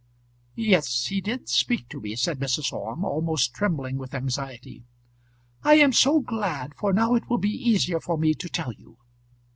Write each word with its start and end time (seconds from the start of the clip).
"Yes, 0.55 1.05
he 1.05 1.21
did 1.21 1.47
speak 1.47 1.87
to 1.89 2.01
me," 2.01 2.15
said 2.15 2.39
Mrs. 2.39 2.73
Orme, 2.73 3.05
almost 3.05 3.53
trembling 3.53 3.97
with 3.99 4.15
anxiety. 4.15 4.83
"I 5.63 5.75
am 5.75 5.93
so 5.93 6.21
glad, 6.21 6.73
for 6.73 6.91
now 6.91 7.13
it 7.13 7.29
will 7.29 7.37
be 7.37 7.51
easier 7.69 7.99
for 7.99 8.17
me 8.17 8.33
to 8.33 8.49
tell 8.49 8.73
you. 8.73 8.97